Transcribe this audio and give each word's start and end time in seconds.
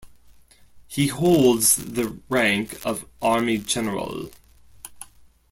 He 0.87 1.09
holds 1.09 1.75
the 1.75 2.17
rank 2.27 2.83
of 2.83 3.05
Army 3.21 3.59
General. 3.59 4.31